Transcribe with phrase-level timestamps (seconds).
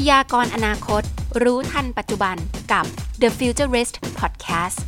[0.00, 1.02] พยากรอนาคต
[1.42, 2.36] รู้ทันปัจจุบัน
[2.72, 2.84] กับ
[3.22, 4.78] The Futurist Podcast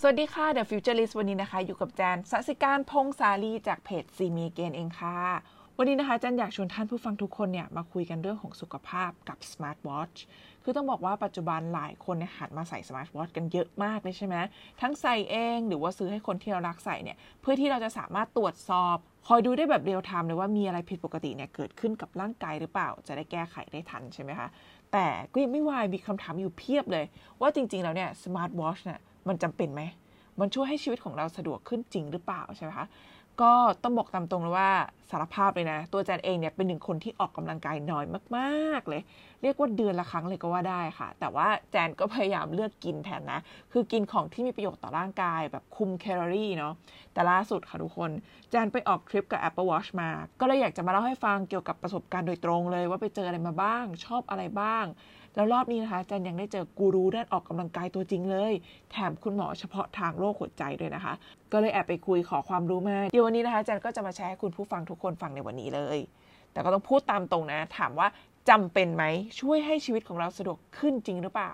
[0.00, 5.18] สวัสดีค่ะ The Futurist วันนี้นะคะ อยู่กับแจนสัสิการพงษาลีจากเพจซีมีเกนเองค่ะ
[5.78, 10.18] วันนี้นะคะแจนอยากชวนท่านผู้ฟังทุกคนเนี่ยมาคุยกันเรื่องของสุขภาพกับ Smart Watch
[10.62, 14.36] คือต้องบอกว่าปัจจุบันหลายคนเนี่ยหันมาใส่ Smart Watch กันเยอะมากเลยใช่ไหม
[14.80, 18.98] ทั้งใส่เองหรือว่าซื้อให้คนที่เรารักใส่เนี่ยเพื่อที่เราจะสามารถตรวจสอบ
[19.28, 24.48] คอยดูได้แบบ real-time เลยว่ามีอะไรผิดปกติเนี่ยเกิดขึ้นกับร่างกายหรือเปล่า จะได้แก้ไขได้ทันใช่ไหมคะ
[24.92, 27.04] แต่ก็ยังไม่วายมีคำถามอยู่เพียบเลย
[27.40, 29.82] ว่าจริง ๆ แล้วเนี่ย smart watch เนี่ยมันจำเป็นไหม
[30.40, 32.86] มันช่วยให้ชีวิตของเราสะดวกขึ้นจริงหรือเปล่าใช่ไหมคะ
[33.42, 33.52] ก็
[33.82, 34.70] ต้องบอกตามตรงเลยว่า
[35.10, 38.04] สารภาพเลยนะ ตัวแจนเองเนี่ยเป็นหนึ่งคนที่ออกกำลังกายน้อย
[38.36, 39.02] มากๆเลย
[39.42, 43.40] เรียกว่าเดือนละครั้งเลยก็ว่าได้ค่ะ แต่ว่าแจนก็พยายามเลือกกินแทนนะ
[43.72, 46.72] คือกินของที่มีประโยชน์ต่อร่างกายแบบคุมแคลอรี่เนาะ
[47.12, 48.10] แต่ล่าสุดค่ะทุกคน
[48.50, 50.10] แจนไปออกทริปกับ Apple Watch มา
[50.40, 54.84] ก็เลยอยากจะมาเล่าให้ฟังเกี่ยวกับประสบการณ์โดยตรงเลย ว่าไปเจออะไรมาบ้างชอบอะไรบ้าง
[55.34, 58.52] แล้วรอบนี้นะคะจันยังได้เจอกูรูด้านออกกำลังกายตัวจริงเลย
[58.90, 61.14] แถมคุณหมอเฉพาะทางโรคหัวใจด้วยนะคะ
[61.52, 65.98] ก็เลยแอบไปคุยขอความรู้มาเดี๋ยววันนี้นะคะจันก็จะมาแชร์ให้คุณผู้ฟังทุกคนฟังในวันนี้เลย
[66.52, 68.08] แต่ก็ต้องพูดตามตรงนะ ถามว่า
[68.50, 69.04] จำเป็นไหม
[69.40, 71.52] ช่วยให้ชีวิตของเราสะดวกขึ้นจริงหรือเปล่า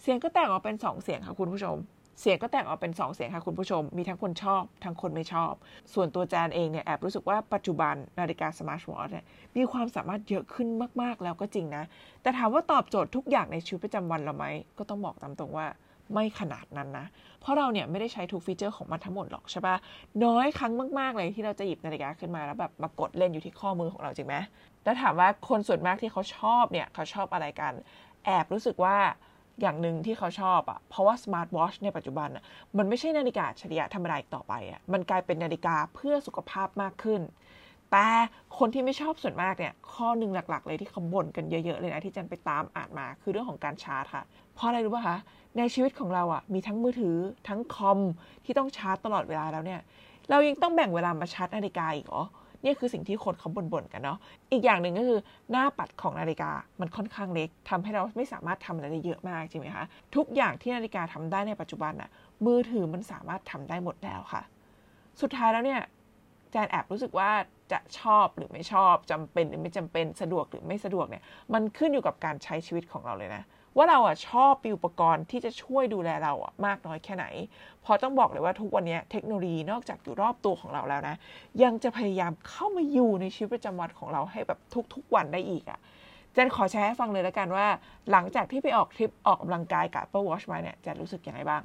[0.00, 1.76] เสียงก็แตกออกเป็น 2 เสียงค่ะคุณผู้ชม
[2.20, 5.52] เสียงก็แตกออกเป็น2เสียงค่ะคุณผู้ชม มีทั้งคนชอบ ทั้งคนไม่ชอบ
[5.94, 9.24] ส่วนตัวแจนเองเนี่ยแอบรู้สึกว่าปัจจุบันนาฬิกา smart watch เนี่ย
[9.56, 10.68] มีความสามารถเยอะขึ้น
[11.02, 11.84] มากๆแล้วก็จริงนะ
[12.22, 14.46] แต่ถามว่าตอบโจทย์ทุกอย่างในชีวิตประจำวันเราไหม
[14.78, 15.66] ก็ต้องบอกตามตรงว่า
[16.12, 17.06] ไม่ขนาดนั้นนะ
[17.40, 19.76] เพราะเราเนี่ยไม่ได้ใช้ทุก feature ของมันทั้งหมดหรอกใช่ปะ
[20.24, 24.36] น้อยครั้งมาก ๆ เลยที่เราจะหยิบนาฬิกาขึ้นมาแล้วแบบมากดเล่นอยู่ที่ข้อมือของเราจริงไหม
[24.84, 27.72] แล้วถามว่าคนส่วนมากที่เขาชอบเนี่ยเขาชอบอะไรกัน
[28.24, 28.96] แอบรู้สึกว่า
[29.60, 32.44] อย่างหนึ่งที่เขาชอบอะ่ะ เพราะว่า smart watch ในปัจจุบันอะ่ะ
[32.78, 37.20] มันไม่ใช่นาฬิกาอัจฉริยะธรรมดาอีกต่อไปอะ่ะ มันกลายเป็นนาฬิกาเพื่อสุขภาพมากขึ้น
[37.92, 38.06] แต่
[38.58, 45.18] คนที่ไม่ชอบส่วนมากเนี่ย ข้อหนึ่งหลัก ๆ เลยที่เขาบ่นกันเยอะ ๆ เลยนะที่แจนไปตามอ่านมา คือเรื่องของการชาร์จค่ะ เพราะอะไรรู้ป่ะคะ
[45.58, 47.16] ในชีวิตของเราอะ่ะ มีทั้งมือถือ
[47.48, 47.98] ทั้งคอม
[48.44, 49.80] ที่ต้องชาร์จตลอดเวลาแล้วเนี่ย
[50.30, 52.22] เรายังต้องแบ่งเวลามาชาร์จนาฬิกาอีกเหรอ
[52.64, 54.18] นี่คือสิ่งที่คนเขาบ่นๆกันเนาะ
[54.52, 56.50] อีกอย่างหนึ่งก็คือหน้าปัดของนาฬิกา
[56.80, 59.84] มันค่อนข้างเล็กทำให้เราไม่สามารถทำอะไรได้เยอะมากใช่ไหมคะ
[60.16, 62.10] ทุกอย่างที่นาฬิกาทำได้ในปัจจุบันอะ
[62.46, 64.42] มือถือมันสามารถทำได้หมดแล้วค่ะ
[65.20, 65.80] สุดท้ายแล้วเนี่ย
[66.54, 67.30] จนแอบรู้สึกว่า
[67.72, 71.22] จะชอบหรือไม่ชอบจำเป็นหรือไม่จำเป็นสะดวกหรือไม่สะดวกเนี่ย
[71.54, 73.42] มันขึ้นอยู่กับการใช้ชีวิตของเราเลยนะ
[73.76, 77.26] ว่าเราอะชอบอุปกรณ์ที่จะช่วยดูแลเราอะมากน้อยแค่ไหน
[77.84, 81.16] พอต้องบอกเลยว่าทุกวันนี้เทคโนโลยีนอกจากอยู่รอบตัวของเราแล้วนะ
[81.62, 84.58] ยังจะพยายามเข้ามาอยู่ในชีวิตประจำวันของเราให้แบบ
[84.94, 87.66] ทุกๆวันได้อีกอะแจนขอแชร์ให้ฟังเลยแล้วกันว่า
[88.10, 91.62] หลังจากที่ไปออกทริปออกกำลังกายกับ Apple Watch มาเนี่ยแจนรู้สึกยังไงบ้าง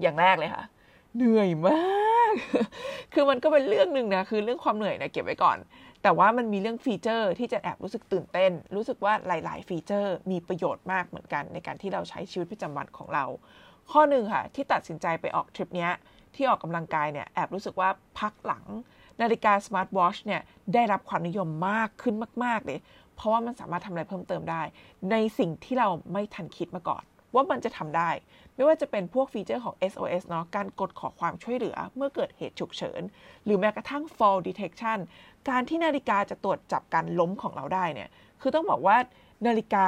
[0.00, 0.64] อย่างแรกเลยค่ะ
[1.16, 1.78] เหนื่อยมา
[2.14, 2.15] ก
[3.12, 5.58] คือมันก็เป็นเรื่องหนึ่งนะ คือเรื่องความเหนื่อยนะเก็บไว้ก่อน
[6.02, 13.24] แต่ว่ามันมีเรื่อง feature ที่แจนแอบรู้สึกตื่นเต้น รู้สึกว่าหลาย ๆ feature มีประโยชน์มากเหมือนกัน ในการที่เราใช้ชีวิตประจำวันของเรา
[13.92, 15.88] ข้อหนึ่งค่ะ ที่ตัดสินใจไปออกทริปนี้
[16.34, 17.88] ที่ออกกำลังกายเนี่ยแอบรู้สึกว่า
[18.18, 18.64] พักหลัง
[19.20, 20.40] นาฬิกา smart watch เนี่ย
[20.74, 22.14] ได้รับความนิยมมากขึ้น
[22.44, 22.78] มาก ๆ เลย
[23.16, 24.62] เพราะว่ามันสามารถทำอะไรเพิ่มเติมได้
[25.10, 27.04] ในสิ่งที่เราไม่ทันคิดมาก่อน
[27.36, 28.10] ว่ามันจะทำได้
[28.54, 33.02] ไม่ว่าจะเป็นพวก feature ของ SOS เนาะการกดขอความช่วยเหลือเมื่อเกิดเหตุฉุกเฉิน
[33.44, 34.98] หรือแม้กระทั่ง fall detection
[35.48, 38.08] การที่นาฬิกาจะตรวจจับการล้มของเราได้เนี่ย
[38.40, 38.96] คือต้องบอกว่า
[39.46, 39.86] นาฬิกา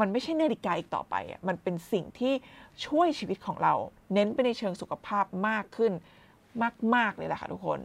[0.00, 2.32] มันไม่ใช่นาฬิกาอีกต่อไปอะมันเป็นสิ่งที่
[2.86, 3.74] ช่วยชีวิตของเรา
[4.14, 5.92] เน้นไปในเชิงสุขภาพมากขึ้น
[6.94, 7.78] มาก ๆ เลยแหละค่ะทุกคน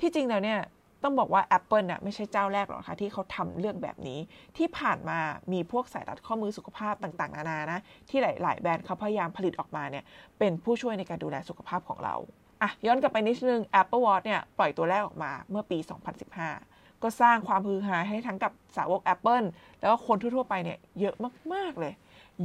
[0.00, 0.60] ที่จริงแล้วเนี่ย
[1.02, 4.18] ต้องบอกว่า Apple น่ะไม่ใช่เจ้าแรกหรอกค่ะที่เขาทำเรื่องแบบนี้
[4.56, 5.18] ที่ผ่านมา
[5.52, 10.04] มีพวกสายรัดข้อมือสุขภาพต่างๆ นานานะ ที่หลาย ๆ แบรนด์เขาพยายามผลิตออกมาเนี่ย
[10.38, 12.14] เป็นผู้ช่วยในการดูแลสุขภาพของเรา
[12.62, 15.78] อะย้อนกลับไปนิดนึง Apple Watch เนี่ยปล่อยตัวแรกออกมาเมื่อปี
[16.40, 19.46] 2015 ก็สร้างความฮือฮาให้ทั้งกับสาวก Apple
[19.80, 21.14] แล้วก็คนทั่ว ๆ ไปเนี่ยเยอะ
[21.54, 21.92] มาก ๆ เลย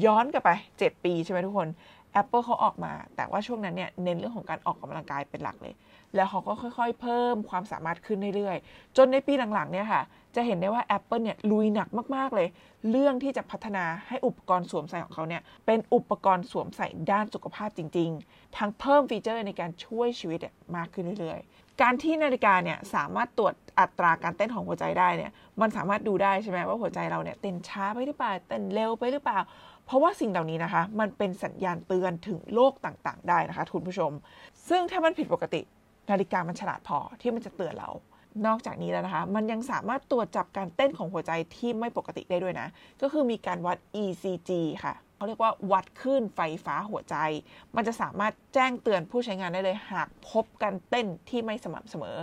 [0.06, 0.50] ย้อนกลับไป
[0.80, 1.68] 7 ปีใช่ไหมทุกคน
[2.22, 5.74] Apple เขาออกมา แต่ว่าช่วงนั้นเนี่ยเน้นเรื่องของการออกกำลังกายเป็นหลักเลย
[6.16, 10.04] แล้วเขาก็ค่อยๆ เพิ่มความสามารถขึ้นเรื่อยๆ จนในปีหลังๆ เนี่ยค่ะ
[10.36, 12.48] จะเห็นได้ว่า Apple เนี่ยลุยหนักมากๆเลย
[12.92, 20.40] เรื่องที่จะพัฒนาให้อุปกรณ์สวมใส่ของเขาเนี่ยเป็นอุปกรณ์สวมใส่ด้านสุขภาพจริงๆ ทั้งเพิ่มฟีเจอร์ในการช่วยชีวิต
[20.75, 25.31] มากขึ้นเรื่อยๆการที่นาฬิกาเนี่ยสามารถตรวจอัตราการเต้นของหัวใจได้เนี่ย
[25.62, 29.40] มันสามารถดูได้ใช่ไหมว่าหัวใจเราเนี่ยเต้นช้าไปหรือเปล่าเต้นเร็วไปหรือเปล่า
[29.86, 34.12] เพราะว่าสิ่งเหล่านี้นะคะ มันเป็นสัญญาณเตือนถึงโรคต่างๆ ได้นะคะคุณผู้ชม
[34.69, 35.62] ซึ่งถ้ามันผิดปกติ
[36.12, 37.90] นาฬิกามันฉลาดพอที่มันจะเตือนเรา
[38.48, 42.68] นอกจากนี้แล้วนะคะ มันยังสามารถตรวจจับการเต้นของหัวใจที่ไม่ปกติได้ด้วยนะ
[43.02, 44.52] ก็คือมีการวัด ECG
[44.84, 47.16] ค่ะเขาเรียกว่าวัดคลื่นไฟฟ้าหัวใจ
[47.75, 52.18] มันจะสามารถแจ้งเตือนผู้ใช้งานได้เลยหากพบการเต้นที่ไม่สม่ำเสมอ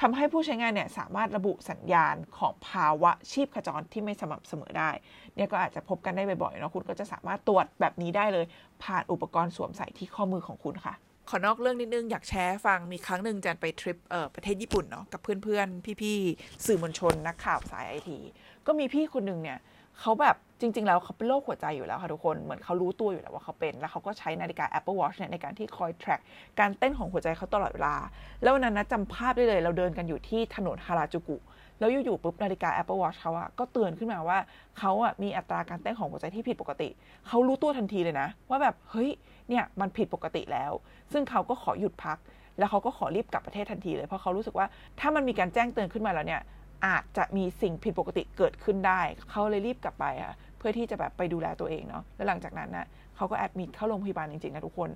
[0.00, 4.90] ทำให้ผู้ใช้งานเนี่ยสามารถระบุสัญญาณของภาวะชีพขจรที่ไม่สม่ำเสมอได้
[5.34, 8.44] เนี่ยก็อาจจะพบกันได้บ่อยๆเนาะคุณก็จะสามารถตรวจแบบนี้ได้เลย
[8.82, 10.94] ผ่านอุปกรณ์สวมใส่ที่ข้อมือของคุณค่ะ
[11.28, 18.18] ขอนอกเรื่องนิดนึง อยากแชร์ฟังมีครั้งหนึ่งแจนไปทริปเอ่อประเทศญี่ปุ่นเนาะกับเพื่อนๆ พี่ๆ สื่อมวลชนนักข่าวสายไอที
[18.66, 19.58] ก็มีพี่คนหนึ่งเนี่ย
[20.00, 26.20] เขาแบบจริง ๆ แล้วเขาเป็นโรคหัวใจอยู่แล้วค่ะทุกคนเหมือนเขารู้ตัวอยู่แล้วว่าเขาเป็น แล้วเขาก็ใช้นาฬิกา Apple Watch เนี่ยในการที่คอย track
[26.60, 27.94] การเต้นของหัวใจเขาตลอดเวลา
[28.42, 31.36] แล้ววันนั้นนะจำภาพได้เลย เราเดินกันอยู่ที่ถนนฮาราจูกุ
[31.78, 34.38] แล้วอยู่ๆปุ๊บนาฬิกา Apple Watch เขาอะก็เตือนขึ้นมาว่า
[34.78, 36.88] เขาอะมีอัตราการเต้นของหัวใจที่ผิดปกติ
[37.28, 39.10] เขารู้ตัวทันทีเลยนะ ว่าแบบเฮ้ย
[39.50, 40.72] เนี่ยมันผิดปกติแล้ว
[41.12, 42.18] ซึ่งเขาก็ขอหยุดพัก
[42.58, 44.66] แล้วเขาก็ขอรีบกลับประเทศทันทีเลย เพราะเขารู้สึกว่า
[45.00, 46.42] ถ้ามันมีการแจ้งเตือนขึ้นมาแล้วเนี่ย
[46.86, 49.00] อาจจะมีสิ่งผิดปกติเกิดขึ้นได้
[49.30, 52.86] เขาเลยรีบกลับไปอะเพื่อที่จะแบบไปดูแลตัวเองเนาะแล้วหลังจากนั้นนะ
[53.16, 54.90] เขาก็ admit เข้าโรงพยาบาลจริงๆนะทุกคน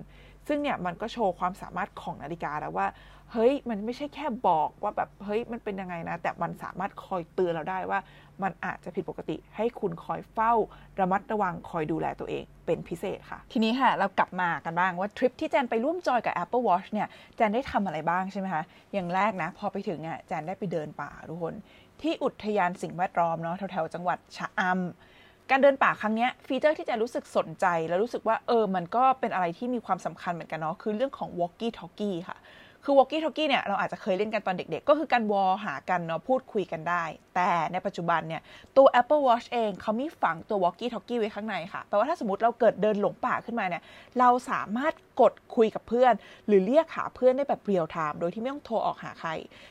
[0.47, 2.87] ซึ่งเนี่ยมันก็โชว์ความสามารถของนาฬิกาแล้วว่า
[3.31, 7.99] เฮ้ยมันไม่ใช่แค่บอกว่าแบบเฮ้ยมันเป็นยังไงนะ แต่มันสามารถคอยเตือนเราได้ว่า
[8.43, 10.53] มันอาจจะผิดปกติ ให้คุณคอยเฝ้า
[10.99, 18.63] ระมัดระวังคอยดูแลตัวเองเป็นพิเศษค่ะ ทีนี้ค่ะเรากลับมากันบ้างว่าทริปที่แจนไปร่วมจอยกับ Apple Watch เนี่ยแจนได้ทำอะไรบ้างใช่ไหมคะ
[18.93, 21.53] อย่างแรกนะ พอไปถึงเนี่ยแจนได้ไปเดินป่าทุกคน
[22.01, 32.37] ที่อุทยานสิ่งแวดล้อมเนาะแถวๆจังหวัดชะอำการเดินป่าครั้งนี้ feature ที่แจนรู้สึกสนใจ แล้วรู้สึกว่าเออมันก็เป็นอะไรที่มีความสำคัญเหมือนกันเนาะคือเรื่องของ walkie talkie ค่ะ
[32.83, 37.03] คือ walkie talkie เนี่ยเราอาจจะเคยเล่นกันตอนเด็กๆ ก็คือการวอลหากันเนาะพูดคุยกันได้
[37.35, 38.41] แต่ในปัจจุบันเนี่ย
[38.77, 43.83] ตัว Apple Watch เองเขามีฝังตัว walkie talkie ไว้ข้างในค่ะแปลว่าถ้าสมมติเราเกิดเดินหลงป่าขึ้นมาเนี่ย
[44.19, 46.13] เราสามารถกดคุยกับเพื่อน
[46.47, 49.29] หรือเรียกหาเพื่อนได้แบบเรียลไทม์โดยที่ไม่ต้องโทรออกหาใคร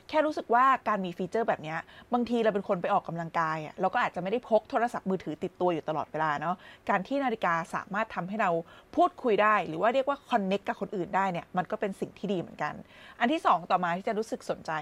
[0.09, 1.75] แค่รู้สึกว่าการมีฟีเจอร์แบบนี้
[2.13, 6.57] บางทีเราเป็นคนไปออกกำลังกายอะ่ะเราก็อาจจะไม่ได้พกโทรศัพท์มือถือติดตัวอยู่ตลอดเวลาเนาะ
[6.89, 8.51] การที่นาฬิกาสามารถทำให้เรา
[8.97, 12.75] พูดคุยได้ หรือว่าเรียกว่าคอนเน็กกับคนอื่นได้เนี่ยมันก็เป็นสิ่งที่ดีเหมือนกัน
[13.21, 14.73] อันที่สองต่อมาที่จะรู้สึกสนใจ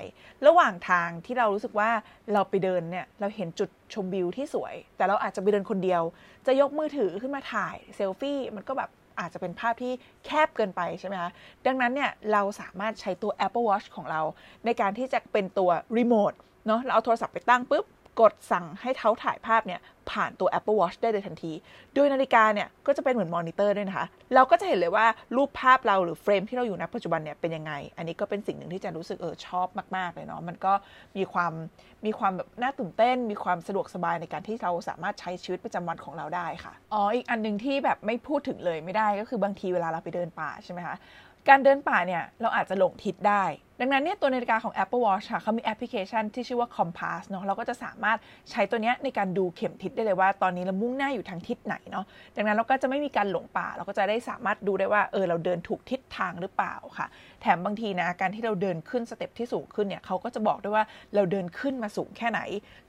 [0.46, 1.90] ระหว่างทางที่เรารู้สึกว่า
[2.32, 6.02] เราไปเดินเนี่ยเราเห็นจุดชมวิวที่สวย แต่เราอาจจะไปเดินคนเดียว
[6.46, 8.90] จะยกมือถือขึ้นมาถ่ายเซลฟี่มันก็แบบ
[9.20, 9.92] อาจจะเป็นภาพที่
[10.24, 11.30] แคบเกินไปใช่ไหมคะ
[11.66, 14.22] ดังนั้นเนี่ยเราสามารถใช้ตัว Apple Watch ของเรา
[14.64, 16.32] ในการที่จะเป็นตัวรีโมท
[16.66, 17.84] เนาะเราเอาโทรศัพท์ไปตั้งปุ๊บ
[18.20, 19.80] กดสั่งให้เขาถ่ายภาพเนี่ย
[20.10, 21.52] ผ่านตัว Apple Watch ได้เลยทันที
[21.94, 30.72] โดยนาฬิกาเนี่ยก็จะเป็นเหมือนมอนิเตอร์ด้วยนะคะ เราก็จะเห็นเลยว่ารูปภาพเราหรือ frame ที่เราอยู่ณปัจจุบันเนี่ยเป็นยังไง อันนี้ก็เป็นสิ่งหนึ่งที่แจนรู้สึกเออชอบมาก ๆ เลยเนาะ มันก็
[31.16, 31.52] มีความ
[32.06, 40.96] มีความแบบน่าตื่นเต้น มีความสะดวกสบายในการที่เราสามารถใช้ชีวิตประจำวันของเราได้ค่ะ อ๋อ อีกอันหนึ่งที่แบบไม่พูดถึงเลยไม่ได้ก็คือบางทีเวลาเราไปเดินป่าใช่ไหมคะ
[41.48, 43.44] การเดินป่าเนี่ยเราอาจจะหลงทิศได้
[43.80, 48.18] ดังนั้นเนี่ยตัวนาฬิกาของ Apple Watch ค่ะเขามีแอปพลิเคชันที่ชื่อว่า Compass เนาะเราก็จะสามารถ
[48.50, 52.04] ใช้ตัวเนี้ยในการดูเข็มทิศได้เลยว่า ตอนนี้เรามุ่งหน้าอยู่ทางทิศไหนเนาะ
[52.36, 57.06] ดังนั้นเราก็จะไม่มีการหลงป่า เราก็จะได้สามารถดูได้ว่าเออเราเดินถูกทิศทางหรือเปล่าค่ะ
[57.42, 60.84] แถมบางทีนะการที่เราเดินขึ้นสเต็ปที่สูงขึ้นเนี่ยเขาก็จะบอกด้วยว่า
[61.14, 62.40] เราเดินขึ้นมาสูงแค่ไหน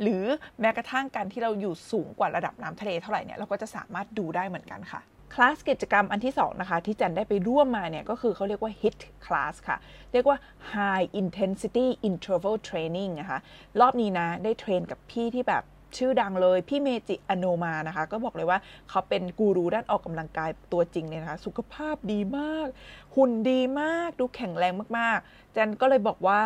[0.02, 0.24] หรือ
[0.62, 5.02] แม้กระทั่งการที่เราอยู่สูงกว่าระดับน้ำทะเลเท่าไหร่เนี่ยเราก็จะสามารถดูได้เหมือนกันค่ะ
[5.34, 9.78] คลาสกิจกรรมอันที่2นะคะที่จันได้ไปร่วมมาเนี่ยก็คือเขาเรียกว่า HIT class ค่ะ
[10.14, 10.38] เรียกว่า
[10.74, 13.40] High Intensity Interval Training นะคะ
[13.80, 15.64] รอบนี้นะได้เทรนกับพี่ที่แบบ
[15.98, 18.60] ชื่อดังเลยพี่เมจิอโนมานะคะ ก็บอกเลยว่า
[18.90, 22.68] เขาเป็นกูรูด้านออกกำลังกายตัวจริงเลยนะคะ สุขภาพดีมาก
[23.16, 26.42] หุ่นดีมากดูแข็งแรงมากๆ จันก็เลยบอกว่า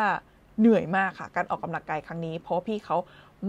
[0.59, 2.97] เหนื่อยมากค่ะ การออกกำลังกายครั้งนี้ เพราะพี่เขา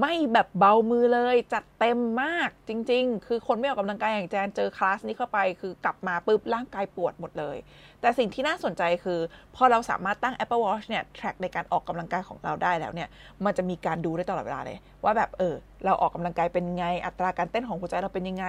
[0.00, 7.56] ไม่แบบเบามือเลย จัดเต็มมากจริง ๆ คือคนไม่ออกกำลังกายอย่างแจนเจอคลาสนี้เข้าไป คือกลับมาปุ๊บร่างกายปวดหมดเลย
[8.00, 9.20] แต่สิ่งที่น่าสนใจคือ
[9.56, 13.08] พอเราสามารถตั้ง Apple Watch เนี่ย track ในการออกกำลังกายของเราได้แล้วเนี่ย
[13.44, 18.46] มันจะมีการดูได้ตลอดเวลาเลย ว่าแบบเออ เราออกกำลังกายเป็นไง อัตราการเต้นของหัวใจเราเป็นยังไง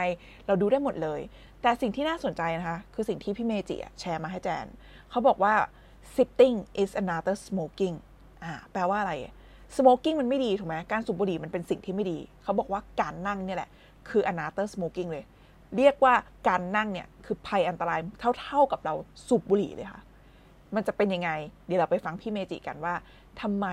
[0.47, 1.19] เราดูได้หมดเลย
[1.61, 4.65] แต่สิ่งที่น่าสนใจนะคะคือสิ่งที่พี่เมจิแชร์มาให้แจน
[5.09, 5.53] เขาบอกว่า
[6.15, 7.95] sitting is another smoking
[8.43, 9.13] อ่าแปลว่าอะไร
[9.77, 13.69] ส MOKING มันไม่ดีถูกไหมการสูบบุหรี่มันเป็นสิ่งที่ไม่ดี เขาบอกว่าการนั่งเนี่ยแหละ
[14.09, 15.23] คืออนาเตอร์ส MOKING เลย
[15.77, 16.13] เรียกว่า
[16.47, 17.99] การนั่งเนี่ย คือภัยอันตราย
[18.39, 18.93] เท่าๆกับเรา
[19.27, 20.01] สูบบุหรี่เลยค่ะ
[20.75, 21.29] มันจะเป็นยังไง
[21.67, 22.93] เดี๋ยวเราไปฟังพี่เมจิกันว่า
[23.41, 23.67] ทำไม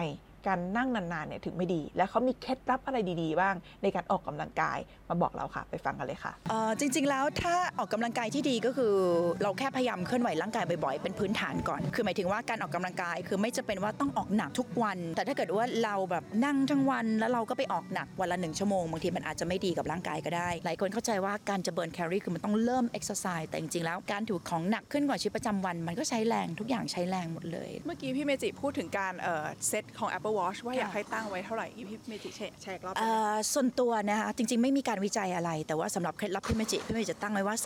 [0.46, 4.78] การนั่งนานๆเนี่ยถึงไม่ดี แล้วเขามีเคล็ดลับอะไรดีๆ บ้างในการออกกำลังกาย
[5.08, 8.94] มาบอกเราค่ะ ไปฟังกันเลยค่ะเอ่อจริง ๆ แล้วถ้าออกกำลังกายที่ดีก็คือ
[9.42, 35.50] เราแค่พยายามเคลื่อนไหวร่างกายบ่อยๆ เป็นพื้นฐานก่อน คือหมายถึงว่าการออกกำลังกายคือไม่จำเป็นว่าต้องออกหนักทุกวัน แต่ถ้าเกิดว่าเราแบบนั่งทั้งวัน แล้วเราก็ไปออกหนักวันละหนึ่งชั่วโมงบางทีมันอาจจะไม่ดีกับร่างกายก็ได้ หลายคนเข้าใจว่าการจะ burn แคลอรี่คือมันต้องเริ่มเอ็กซ์ไซส์แต่จริงๆแล้วการถือของหนักขึ้นกว่าชีวิตประจำวัน มันก็ใช้แรงทุกอย่างใช้แรงหมดเลย เมื่อกี้พี่เมจิพูดถึงการเอ่อเซตของ Apple Apple Watch ว่าอยากให้ตั้งไว้เท่าไหร่พี่เมจิแชร์รอบเอ่อส่วนตัวนะคะจริง ๆ ไม่มีการวิจัยอะไร
[35.66, 37.56] แต่ว่าสำหรับเคล็ดลับพี่เมจิพี่เมจิจะตั้งไว้ว่า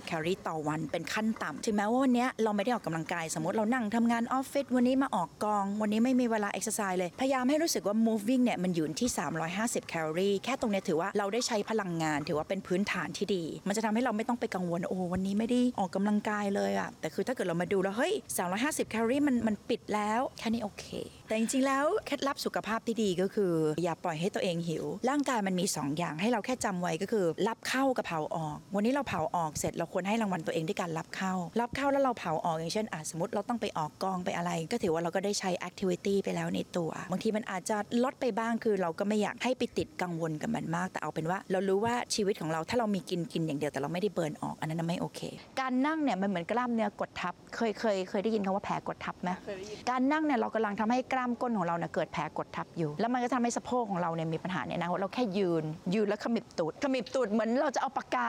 [0.00, 9.08] 350 แคลอรี่ต่อวันเป็นขั้นต่ำถึงแม้ว่าวันเนี้ยเราไม่ได้ออกกำลังกาย สมมติเรานั่งทำงานออฟฟิศวันนี้มาออกกอง วันนี้ไม่มีเวลาเอ็กซ์ไซส์เลย พยายามให้รู้สึกว่า moving เนี่ยมันอยู่ที่
[9.50, 18.14] 350 แคลอรี่แค่ตรงเนี้ยถือว่าเราได้ใช้พลังงาน ถือว่าเป็นพื้นฐานที่ดี มันจะทำให้เราไม่ต้องไปกังวลโอ้วันนี้ไม่ได้ออกกำลังกายเลยอะแต่คือถ้าเกิดเรามาดูแล้วเฮ้ย
[18.52, 20.86] 350 แคลอรี่มันมันปิดแล้วแค่นี้โอเค
[21.30, 45.20] แต่จริงๆแล้วเคล็ดลับสุขภาพที่ดีก็คือ อย่าปล่อยให้ตัวเองหิว ร่างกายมันมี 2 อย่างให้เราแค่จำไว้ก็คือ รับเข้ากับเผาออก วันนี้เราเผาออกเสร็จเราควรให้รางวัลตัวเองด้วยการรับเข้า รับเข้าแล้วเราเผาออกอย่างเช่นอะสมมติเราต้องไปออกกองไปอะไร ก็ถือว่าเราก็ได้ใช้แอคทิวิตี้ไปแล้วในตัว บางทีมันอาจจะลดไปบ้างคือเราก็ไม่อยากให้ไปติดกังวลกับมันมาก แต่เอาเป็นว่า เรารู้ว่าชีวิตของเราถ้าเรามีกินกินอย่างเดียวแต่เราไม่ได้เบิร์นออกอันนั้นนะไม่โอเค
[45.60, 58.28] การนั่งเนี่ยมันเหมือนกล้ามเนื้อกดทับ เคยเคยเคยได้ยินคำว่าแผลกดทับไหมเคยได้ยินการนั่งเนี่ยเรากำลังทำให้กล้ามก้นของเราเนี่ยเกิดแผลกดทับอยู่ แล้วมันก็ทำให้สะโพกของเราเนี่ยมีปัญหาเนี่ยนะเราแค่ยืน ยืนแล้วขมิบตูดขมิบตูดเหมือนเราจะเอาปากกา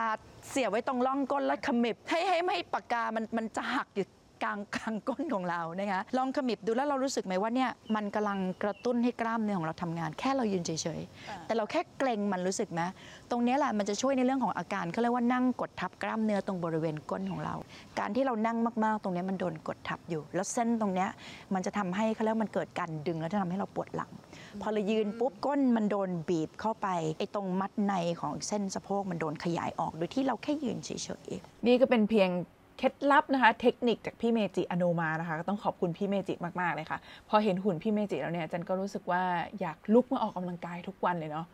[0.50, 4.06] เสียบไว้ตรงร่องก้นแล้วขมิบให้ให้ไม่ปากกามันมันจะหักอยู่
[4.42, 12.80] กลางกลางก้นของเรานะคะลองขมิบดูแล้วเรารู้สึกไหมว่าเนี่ยมันกำลังกระตุ้นให้กล้ามเนื้อของเราทำงาน แค่เรายืนเฉยๆแต่เราแค่เกรงมันรู้สึกไหม
[13.30, 17.54] ตรงเนี้ยแหละมันจะช่วยในเรื่องของอาการเขาเรียกว่านั่งกดทับกล้ามเนื้อตรงบริเวณก้นของเรา
[17.98, 21.08] การที่เรานั่งมากๆ ตรงเนี้ยมันโดนกดทับอยู่ แล้วเส้นตรงเนี้ย
[21.54, 24.10] มันจะทำให้เขาเรียกว่ามันเกิดการดึงแล้วจะทำให้เราปวดหลัง
[24.62, 30.90] พอเรายืนปุ๊บก้นมันโดนบีบเข้าไปไอ้ตรงมัดในของเส้นสะโพกมันโดนขยายออกโดยที่เราแค่ยืนเฉ
[31.26, 32.30] ยๆนี่ก็เป็นเพียง
[32.78, 36.98] เคล็ดลับนะคะ เทคนิคจากพี่เมจิอโนมานะคะก็ต้องขอบคุณพี่เมจิมากๆเลยค่ะ
[37.28, 39.22] พอเห็นหุ่นพี่เมจิแล้วเนี่ยจันก็รู้สึกว่า
[39.60, 41.46] อยากลุกมาออกกำลังกายทุกวันเลยเนาะ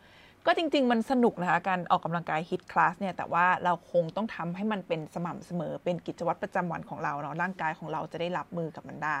[0.45, 9.19] ก็จริง ๆ มันสนุกนะคะ การออกกำลังกายฮิตคลาสเนี่ยแต่ว่าเราคงต้องทำให้มันเป็นสม่ำเสมอเป็นกิจวัตรประจำวันของเราเนาะร่างกายของเราจะได้รับมือกับมันได้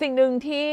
[0.00, 0.66] สิ่งหนึ่งที่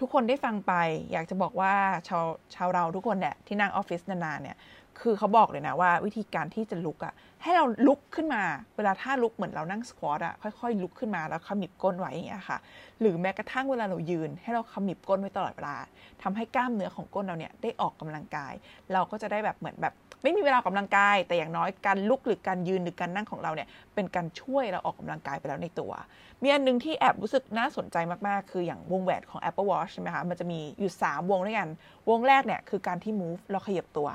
[0.00, 0.72] ทุกคนได้ฟังไป
[1.12, 1.74] อยากจะบอกว่า
[2.08, 2.24] ชาว
[2.54, 4.56] ชาวเราทุกคนเนี่ยที่นั่งออฟฟิศนานๆเนี่ย
[5.00, 8.42] คือเขาบอกเลยนะว่าวิธีการที่จะลุกอะ่ะให้เราลุกขึ้นมา
[8.76, 12.58] เวลาท่าลุกเหมือนเรานั่งสควอตอะค่อยๆ ลุกขึ้นมาแล้วขมิบก้นไว้อย่างเงี้ยค่ะ
[13.00, 15.76] หรือแม้กระทั่งเวลาเรายืน ให้เราขมิบก้นไว้ตลอดเวลา
[16.22, 18.52] ทำให้กล้ามเนื้อของก้นเราเนี่ยได้ออกกำลังกาย
[18.92, 25.92] เราก็จะได้แบบเหมือนแบบ ไม่มีเวลาออกกำลังกาย แต่อย่างน้อยการลุกหรือการยืนหรือการนั่งของเราเนี่ยเป็นการช่วยเราออกกำลังกายไปแล้วในตัว
[26.42, 27.96] มีอันหนึงที่แอบรู้สึกน่าสนใจ
[28.28, 31.68] มากๆ คืออย่างวงแหวนของ Apple Watch ใช่ไหมคะมันจะมีอยู่ 3 วงด้วยกัน
[32.10, 34.08] วงแรกเนี่ยคือการที่ move เราขยับตัว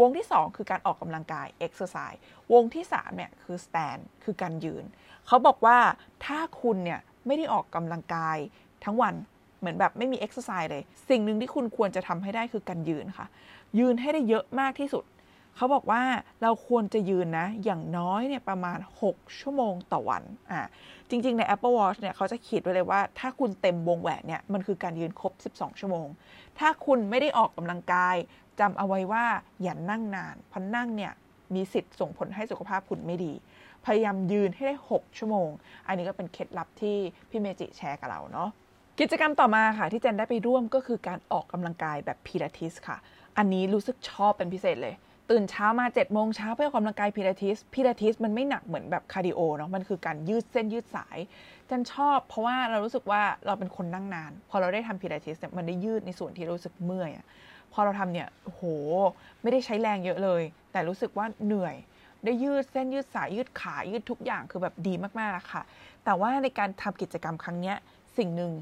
[0.00, 2.18] วงที่ 2 คือการออกกำลังกาย exercise
[2.52, 4.84] วงที่3เนี่ยคือ stand คือการยืน
[5.26, 5.78] เขาบอกว่า
[6.24, 8.38] ถ้าคุณเนี่ยไม่ได้ออกกำลังกาย
[8.84, 9.14] ทั้งวัน
[9.58, 13.26] เหมือนแบบไม่มี exercise เลย สิ่งหนึ่งที่คุณควรจะทำให้ได้คือการยืนค่ะ
[13.78, 15.04] ยืนให้ได้เยอะมากที่สุด
[15.56, 16.02] เขาบอกว่า
[16.42, 18.78] เราควรจะยืนนะ อย่างน้อยเนี่ยประมาณ
[19.10, 20.60] 6 ชั่วโมงต่อวันอ่า
[21.10, 26.08] จริง ๆ ใน Apple Watch เนี่ยเขาจะขีดไว้เลยว่า ถ้าคุณเต็มวงแหวนเนี่ยมันคือการยืนครบ 12 ชั่วโมง
[26.58, 28.16] ถ้าคุณไม่ได้ออกกำลังกาย
[28.60, 29.24] จำเอาไว้ว่า
[29.62, 31.12] อย่านั่งนาน เพราะนั่งเนี่ย
[31.54, 33.32] มีสิทธิ์ส่งผลให้สุขภาพคุณไม่ดี
[33.84, 35.48] พยายามยืนให้ได้ 6 ชั่วโมง
[35.86, 36.96] อันนี้ก็เป็นเคล็ดลับที่
[37.30, 38.48] พี่เมจิแชร์กับเราเนาะ
[39.00, 42.96] กิจกรรมต่อมาค่ะที่แจนได้ไปร่วมก็คือการออกกำลังกายแบบพิลาทิสค่ะ
[43.38, 44.94] อันนี้รู้สึกชอบเป็นพิเศษเลย
[45.30, 51.18] ตื่นเช้ามา7จ็ดโมงเช้าไปออกกำลังกายพิลาทิสพิลาทิสมันไม่หนักเหมือนแบบ cardio เนาะมันคือการยืดเส้นยืดสาย
[51.70, 57.26] แจนชอบเพราะว่าเรารู้สึกว่าเราเป็นคนนั่งนาน พอเราได้ทำพิลาทิสเนี่ยมันได้ยืดในส่วนที่รู้สึกเมื่อยอะ
[57.78, 58.62] พอเราทำเนี่ยโห
[59.42, 60.42] ไม่ได้ใช้แรงเยอะเลย
[60.72, 61.74] แต่รู้สึกว่าเหนื่อย
[62.24, 65.62] ได้ยืดเส้นยืดสายยืดขายืดทุกอย่างคือแบบดีมากๆค่ะ
[66.04, 67.76] แต่ว่าในการทำกิจกรรมครั้งเนี้ย
[68.18, 68.52] สิ่งหนึ่ง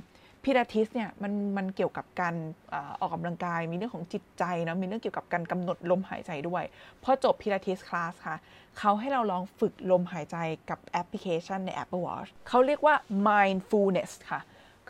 [0.44, 2.34] พิลาทิสเนี่ยมันมันเกี่ยวกับการ
[2.72, 6.64] ออออกกำลังกายมีเรื่องของจิตใจนะมีเรื่องเกี่ยวกับการกำหนดลมหายใจด้วย
[7.02, 8.36] พอจบพิลาทิสคลาสค่ะ
[8.78, 10.36] เขาให้เราลองฝึกลมหายใจ
[10.70, 12.94] กับแอปพลิเคชันใน Apple Watch เขาเรียกว่า
[13.28, 14.40] mindfulness ค่ะ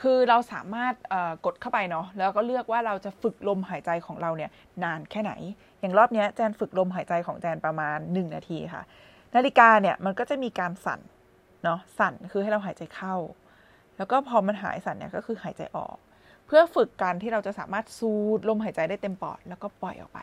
[0.01, 0.95] คือเราสามารถ
[1.45, 4.51] กดเข้าไปเนาะแล้วก็เลือกว่าเราจะฝึกลมหายใจของเราเนี่ย
[4.85, 5.33] นานแค่ไหน
[5.81, 8.83] อย่างรอบนี้แจนฝึกลมหายใจของแจนประมาณ 1 นาทีค่ะ
[9.35, 11.01] นาฬิกาเนี่ยมันก็จะมีการสั่น
[11.65, 13.15] เนาะสั่นคือให้เราหายใจเข้า
[13.97, 15.97] แล้วก็พอมันหายสั่นเนี่ยก็คือหายใจออก
[16.47, 20.21] เพื่อฝึกการที่เราจะสามารถสูดลมหายใจได้เต็มปอด แล้วก็ปล่อยออกไป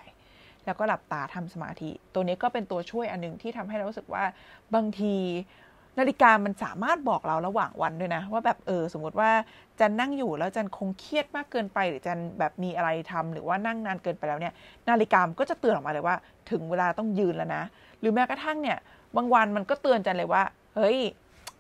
[0.66, 4.24] แล้วก็หลับตาทำสมาธิ ตัวนี้ก็เป็นตัวช่วยอันหนึงที่ทำให้เรารู้สึกว่า
[4.76, 5.16] บางที
[6.00, 9.32] นาฬิกามันสามารถบอกเราระหว่างวันด้วยนะ ว่าแบบเออสมมติว่า
[9.80, 14.54] จันนั่งอยู่แล้วจันคงเครียดมากเกินไป หรือจันแบบมีอะไรทำหรือว่านั่งนานเกินไปแล้วเนี่ย
[14.90, 16.16] นาฬิกามก็จะเตือนออกมาเลยว่า
[16.52, 17.64] ถึงเวลาต้องยืนแล้วนะ
[18.00, 18.78] หรือแม้กระทั่งเนี่ย
[19.16, 20.44] บางวันมันก็เตือนจันเลยว่า
[20.76, 20.98] เฮ้ย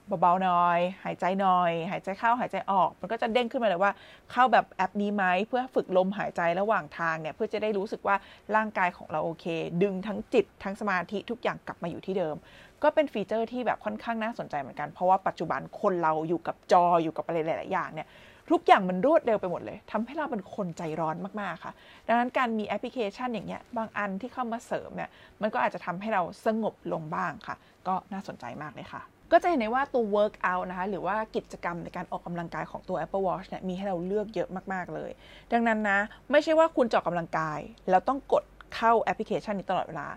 [0.08, 3.92] เบาๆหน่อย หายใจหน่อย หายใจเข้าหายใจออก มันก็จะเด้งขึ้นมาเลยว่า
[4.32, 8.16] เข้าแบบแอปนี้ไหมเพื่อฝึกลมหายใจระหว่างทางเนี่ยเพื่อจะได้รู้สึกว่า
[8.56, 9.46] ร่างกายของเราโอเค
[9.84, 12.36] ดึงทั้งจิตทั้งสมาธิทุกอย่างกลับมาอยู่ที่เดิม
[12.84, 18.08] ก็เป็นฟีเจอร์ที่แบบค่อนข้างน่าสนใจเหมือนกันเพราะว่าปัจจุบันคนเราอยู่กับจออยู่กับอะไรหลาย ๆ อย่างเนี่ย
[18.52, 21.74] ทุกอย่างมันรวดเร็วไปหมดเลยทำให้เราเป็นคนใจร้อนมากๆค่ะ
[22.08, 25.10] ดังนั้นการมีแอปพลิเคชันอย่างเงี้ยบางอันที่เข้ามาเสริมเนี่ย
[25.42, 27.56] มันก็อาจจะทำให้เราสงบลงบ้างค่ะ
[27.88, 29.02] ก็น่าสนใจมากเลยค่ะ
[29.32, 35.12] ก็จะเห็นได้ว่าตัว workout นะคะ หรือว่ากิจกรรมในการออกกำลังกายของตัว Apple Watch เนี่ยมีให้เราเลือกเยอะมาก ๆ เลย
[35.52, 36.00] ดังนั้นนะ
[36.32, 37.60] ไม่ใช่ว่าคุณจะออกกำลังกาย
[37.90, 38.44] แล้วต้องกด
[38.76, 40.08] เข้าแอปพลิเคชันนี้ตลอดเวลา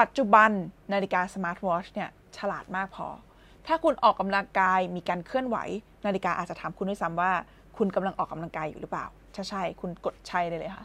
[0.00, 0.50] ปัจจุบัน
[0.92, 3.08] นาฬิกา smart watch เนี่ยฉลาดมากพอ
[3.66, 5.56] ถ้าคุณออกกำลังกายมีการเคลื่อนไหว
[6.06, 7.32] นาฬิกาอาจจะถามคุณด้วยซ้ำว่า
[7.76, 10.84] คุณกำลังออกกำลังกายอยู่หรือเปล่าถ้าใช่คุณกดใช่ได้เลยค่ะ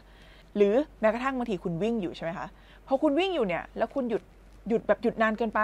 [0.56, 2.46] หรือแม้กระทั่งบางทีคุณวิ่งอยู่ใช่ไหมคะ
[2.86, 4.22] พอคุณวิ่งอยู่เนี่ยแล้วคุณหยุด
[4.68, 5.60] หยุดแบบหยุดนานเกินไป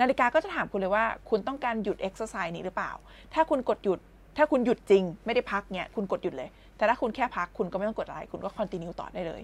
[0.00, 2.92] นาฬิกาก็จะถามคุณเลยว่า คุณต้องการหยุดเอ็กซ์ไซส์นี้หรือเปล่า
[3.34, 3.98] ถ้าคุณกดหยุด
[4.36, 9.40] ถ้าคุณหยุดจริง ไม่ได้พักเนี่ยคุณกดหยุดเลย แต่ถ้าคุณแค่พักคุณก็ไม่ต้องกดอะไร คุณก็คอนติเนียต่อได้เลย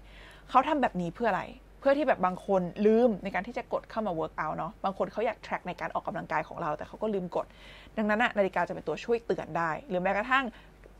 [0.50, 1.42] เขาทำแบบนี้เพื่ออะไร
[1.80, 7.46] เพื่อที่แบบบางคนลืมในการที่จะกดเข้ามา work out เนาะ บางคนเขาอยาก track ในการออกกำลังกายของเรา แต่เขาก็ลืมกด
[7.96, 10.44] ดังนั้นนะนาฬิกาจะเป็นตัวช่วยเตือนได้ หรือแม้กระทั่ง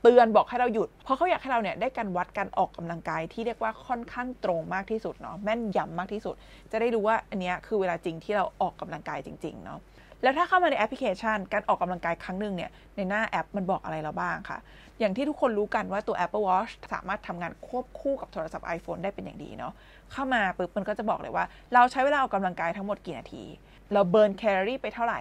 [0.07, 6.35] เตือนบอกให้เราหยุด เพราะเขาอยากให้เราเนี่ยได้การวัดการออกกำลังกายที่เรียกว่าค่อนข้างตรงมากที่สุดเนาะแม่นยำมากที่สุด
[6.73, 9.79] จะได้รู้ว่าอันเนี้ยคือเวลาจริงที่เราออกกำลังกายจริงๆเนาะ
[10.23, 14.59] แล้วถ้าเข้ามาในแอปพลิเคชัน การออกกำลังกายครั้งหนึ่งเนี่ยในหน้าแอปมันบอกอะไรเราบ้างค่ะ
[15.01, 19.73] อย่างที่ทุกคนรู้กันว่าตัว Apple Watch สามารถทำงานควบคู่กับโทรศัพท์ iPhone ได้เป็นอย่างดีเนาะ
[20.13, 21.45] เข้ามาปุ๊บมันก็จะบอกเลยว่า
[21.75, 23.45] เราใช้เวลาออกกำลังกายทั้งหมดกี่นาที
[23.93, 25.21] เราเบิร์นแคลอรี่ไปเท่าไหร่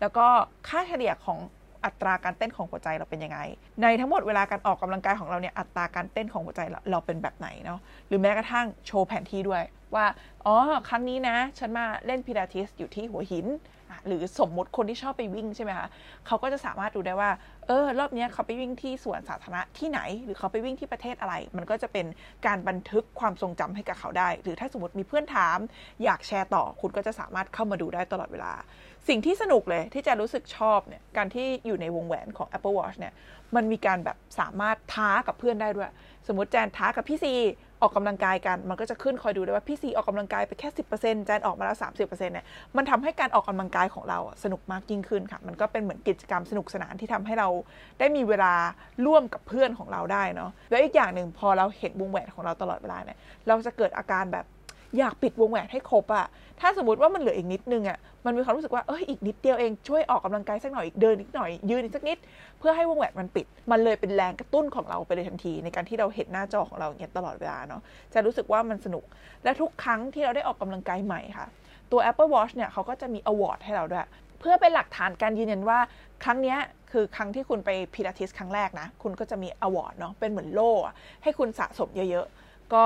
[0.00, 0.26] แล้วก็
[0.68, 1.38] ค่าเฉลี่ยของ
[1.84, 3.38] อัตราการเต้นของหัวใจเราเป็นยังไง
[3.82, 9.62] ในทั้งหมดเวลาการออกกำลังกายของเราเนี่ยอัตราการเต้นของหัวใจเราเราเป็นแบบไหนเนาะหรือแม้กระทั่งโชว์แผนที่ด้วย
[9.94, 10.06] ว่า
[10.46, 10.56] อ๋อ
[10.88, 13.46] ครั้งนี้นะ ฉันมาเล่นพิลาทิสอยู่ที่หัวหิน
[14.06, 15.88] หรือสมมติคนที่ชอบไปวิ่งใช่ไหมคะ
[16.26, 17.30] เขาก็จะสามารถดูได้ว่า
[17.66, 22.06] เออ รอบนี้เขาไปวิ่งที่สวนสาธารณะที่ไหน หรือเขาไปวิ่งที่ประเทศอะไร มันก็จะเป็น
[22.46, 25.58] การบันทึกความทรงจำให้กับเขาได้ หรือถ้าสมมติมีเพื่อนถาม
[26.04, 28.52] อยากแชร์ต่อ คุณก็จะสามารถเข้ามาดูได้ตลอดเวลา
[29.08, 33.14] สิ่งที่สนุกเลยที่จะรู้สึกชอบเนี่ยการที่อยู่ในวงแหวนของ Apple Watch เนี่ย
[33.56, 35.90] มันมีการแบบสามารถท้ากับเพื่อนได้ด้วย
[36.26, 37.34] สมมติแจนท้ากับพี่ซี
[37.82, 42.46] ออกกำลังกายกัน มันก็จะขึ้นคอยดูได้ว่าพี่ซีออกกำลังกายไปแค่สิบเปอร์เซ็นต์แจนออกมาแล้วสามสิบเปอร์เซ็นต์เนี่ย
[42.76, 47.48] มันทำให้การออกกำลังกายของเราสนุกมากยิ่งขึ้นค่ะ มันก็เป็นเหมือนกิจกรรมสนุกสนานที่ทำให้เรา
[47.98, 48.52] ได้มีเวลา
[49.06, 53.18] ร่วมกับเพื่อนของเราได้เนาะแล้วอีกอย่างหนึ่งพอเราเห็นวงแหวนของเราตลอดเวลาเนี่ย
[53.48, 54.44] เราจะเกิดอาการแบบ
[54.98, 56.26] อยากปิดวงแหวนให้ครบอะ
[56.60, 62.18] ถ้าสมมติว่ามันเหลืออีกนิดนึงอะมันมีความรู้สึกว่าเอ้ยอีกนิดเดียวเองช่วยออกกำลังกายสักหน่อยอีกเดินอีกหน่อยยืนอีกสักนิด
[62.58, 69.04] เพื่อให้วงแหวนมันปิด มันเลยเป็นแรงกระตุ้นของเราไปเลยทันที ในการที่เราเห็นหน้าจอของเราอย่างเงี้ยตลอดเวลาเนาะแจนรู้สึกว่ามันสนุก
[69.44, 71.46] และทุกครั้งที่เราได้ออกกำลังกายใหม่ค่ะ
[71.92, 74.06] ตัว Apple Watch เนี่ยเขาก็จะมี award ให้เราด้วย
[74.40, 75.78] เพื่อเป็นหลักฐานการยืนยันว่า
[76.24, 76.58] ครั้งเนี้ย
[76.92, 80.72] คือครั้งที่คุณไปพิลาทิสครั้งแรกนะ คุณก็จะมี award เนาะเป็นเหมือนโล่
[81.22, 82.84] ให้คุณสะสมเยอะๆ ก็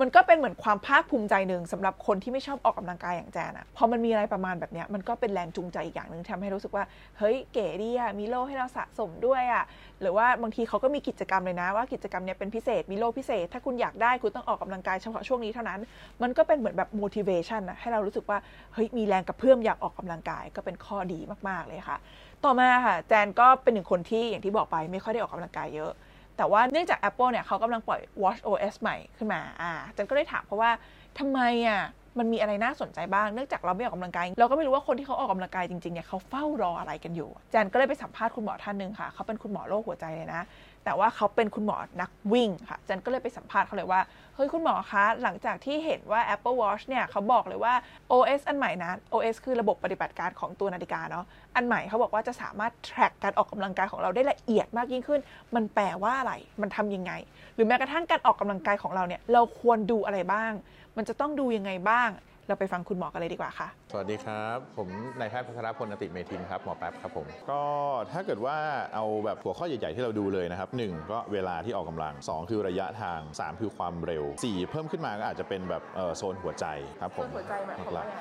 [0.00, 6.84] มันก็เป็นเหมือนความภาคภูมิใจหนึ่งสำหรับคนที่ไม่ชอบออกกำลังกายอย่างแจนอะพอมันมีอะไรประมาณแบบเนี้ยมันก็เป็นแรงจูงใจอีกอย่างหนึ่งทำให้รู้สึกว่า
[7.18, 9.64] เฮ้ยเก๋ดีอะมีโล่ให้เราสะสมด้วยอะ
[10.00, 15.80] หรือว่าบางทีเขาก็มีกิจกรรมเลยนะว่ากิจกรรมเนี้ยเป็นพิเศษมีโล่พิเศษ ถ้าคุณอยากได้คุณต้องออกกำลังกายเฉพาะช่วงนี้เท่านั้น
[16.22, 18.38] มันก็เป็นเหมือนแบบ motivation นะให้เรารู้สึกว่า
[18.74, 21.98] เฮ้ยมีแรงกระเพื่อมอยากออกกำลังกายก็เป็นข้อดีมาก ๆเลยค่ะ
[22.44, 25.92] ต่อมาค่ะแจนก็เป็นหนึ่งคนที่อย่างที่บอกไปไม่ค่อยได้ออกกำลังกายเยอะ
[26.40, 30.70] แต่ว่าเนื่องจาก Apple เนี่ยเขากำลังปล่อย Watch OS ใหม่ขึ้นมาอ่าจันก็ได้ถามเพราะว่า
[31.18, 31.82] ทำไมอะ
[32.18, 40.42] มันมีอะไรน่าสนใจบ้าง เนื่องจากเราไม่ออกกำลังกาย เราก็ไม่รู้ว่าคนที่เขาออกกำลังกายจริงๆเนี่ยเขาเฝ้ารออะไรกันอยู่ จันก็เลยไปสัมภาษณ์คุณหมอท่านหนึ่งค่ะ เขาเป็นคุณหมอโรคหัวใจเลยนะ
[40.84, 44.00] แต่ว่าเขาเป็นคุณหมอนักวิ่งค่ะจันก็เลยไปสัมภาษณ์เขาเลยว่า
[44.34, 47.74] เฮ้ยคุณหมอคะ หลังจากที่เห็นว่า Apple Watch เนี่ยเขาบอกเลยว่า
[48.12, 51.24] OS อันใหม่นะ OS คือระบบปฏิบัติการของตัวนาฬิกาเนาะ
[51.56, 55.20] อันใหม่เขาบอกว่าจะสามารถ track การออกกำลังกายของเราได้ละเอียดมากยิ่งขึ้น
[55.54, 57.12] มันแปลว่าอะไร มันทำยังไง
[57.54, 60.52] หรือแม้กระทั่งการออกกำลังกายของเราเนี่ย เราควรดูอะไรบ้าง
[60.96, 62.08] มันจะต้องดูยังไงบ้าง
[62.50, 67.62] เราไปฟังคุณหมอกันเลยดีกว่าค่ะ สวัสดีครับ ผมนายแพทย์พัทรพลนติเมทินครับหมอแป๊บครับผม ก็
[68.12, 68.56] ถ้าเกิดว่า
[68.94, 76.66] เอาแบบหัวข้อใหญ่ๆที่เราดูเลยนะครับ 1 ก็เวลาที่ออกกำลัง 2 คือระยะทาง 3 คือความเร็ว 4 เพิ่มขึ้นมาก็อาจจะเป็นแบบเอ่อโซนหัวใจ
[77.00, 78.14] ครับผมโซนหัวใจหมายความว่าไง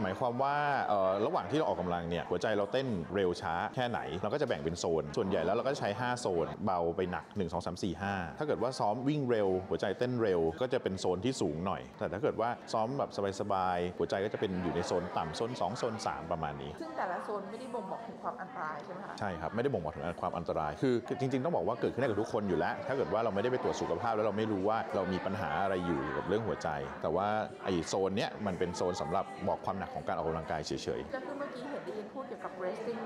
[0.00, 0.56] หมายความว่า
[0.88, 21.42] เอ่อระหว่างที่เราออกกำลังเนี่ยหัวใจเราเต้นเร็วช้าแค่ไหน เราก็จะแบ่งเป็นโซน ส่วนใหญ่แล้วเราก็จะใช้ 5 โซน เบาไปหนัก 1 2 3 4 5 ถ้าเกิดว่าซ้อมวิ่งเร็ว หัวใจเต้นเร็วก็จะเป็นโซนที่สูงหน่อย แต่ถ้าเกิดว่าซ้อมแบบสบายๆหัวใจก็จะเป็นอยู่ในโซนต่ำโซน2โซน3 ประมาณนี้ ซึ่งแต่ละโซนไม่ได้บ่งบอกถึงความอันตรายใช่ไหมคะใช่ครับไม่ได้บ่งบอกถึงความอันตรายคือคือจริง
[21.42, 26.68] ๆ ต้องบอกว่าเกิดขึ้นได้กับทุกคนอยู่แล้ว ถ้าเกิดว่าเราไม่ได้ไปตรวจสุขภาพแล้วเราไม่รู้ว่าเรามีปัญหาอะไรอยู่กับเรื่องหัวใจ
[27.02, 27.26] แต่ว่า
[27.64, 33.00] ไอ้โซนเนี้ยมันเป็นโซนสำหรับบอกความหนักของการออกกำลังกายเฉยก็คือเมื่อกี้เห็นได้ยินพูดเกี่ยวกับ resting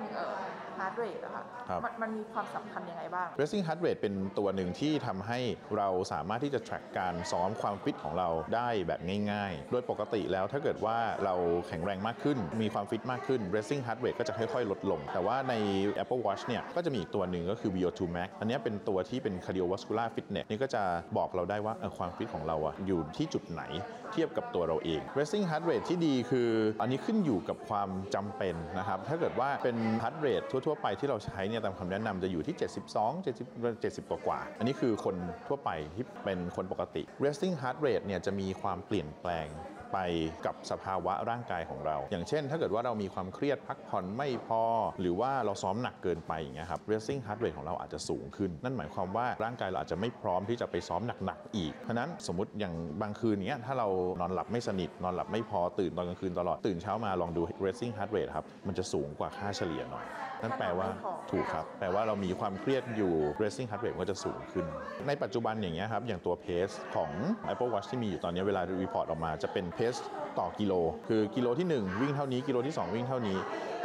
[0.87, 5.39] heart rate อะค่ะครับ มันมันมีความสำคัญยังไงบ้าง Resting Heart Rate เป็นตัวหนึ่งที่ทำให้
[5.77, 9.01] เราสามารถที่จะ track การซ้อมความฟิตของเราได้แบบ
[9.33, 11.35] ง่ายๆ โดยปกติแล้วถ้าเกิดว่าเรา
[11.69, 15.55] แข็งแรงมากขึ้น มีความฟิตมากขึ้น Resting Heart Rate ก็จะค่อยๆ ลดลง แต่ว่าใน
[16.03, 20.83] Apple Watch เนี่ยก็จะมีอีกตัวหนึ่งก็คือ VO2 Max อันเนี้ยเป็นตัวที่เป็น cardiovascular fitness นี่ก็จะ
[21.17, 23.63] บอกเราได้ว่าเออความฟิตของเราอะอยู่ที่จุดไหน
[24.13, 37.79] เทียบกับตัวเราเอง Resting Heart Rate ที่ดีคือ อันนี้ขึ้นอยู่กับความจำเป็นนะครับถ้าเกิดว่าเป็น heart rate ทั่วๆไปที่เราใช้เนี่ยตามคำแนะนำจะอยู่ที่ 72 70 70 กว่ากว่า อันนี้คือคนทั่วไปที่เป็นคนปกติ Resting Heart
[37.87, 39.47] Rate เนี่ยจะมีความเปลี่ยนแปลง
[39.93, 39.99] ไป
[40.47, 44.63] กับสภาวะร่างกายของเรา อย่างเช่น ถ้าเกิดว่าเรามีความเครียดพักผ่อนไม่พอ
[45.01, 53.89] หรือว่าเราซ้อมหนักเกินไปอย่างเงี้ยครับ resting heart rate ของเราอาจจะสูงขึ้น นั่นหมายความว่าร่างกายเราอาจจะไม่พร้อมที่จะไปซ้อมหนักๆอีก เพราะฉะนั้นสมมติอย่างบางคืนเนี้ยถ้าเรา
[54.21, 60.07] นอนหลับไม่สนิทนอนหลับไม่พอตื่นตอนกลางคืนตลอดตื่นเช้ามาลองดู resting heart rate ครับมันจะสูงกว่าค่าเฉลี่ยหน่อย
[60.43, 60.89] นั่นแปลว่า
[61.31, 64.67] ถูกครับแปลว่าเรามีความเครียดอยู่ resting heart rate ก็จะสูงขึ้น
[65.09, 67.11] ในปัจจุบันอย่างเงี้ยครับอย่างตัว pace ของ
[67.53, 69.95] Apple Watch ที่มีอยู่ตอนนี้เวลา report ออกมาจะเป็น pace
[70.39, 70.73] ต่อกิโล
[71.09, 73.37] คือกิโลที่ 1 วิ่งเท่านี้กิโลที่ 2 วิ่งเท่านี้